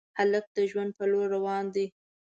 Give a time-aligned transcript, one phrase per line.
[0.17, 1.85] هلک د ژوند په لور روان دی.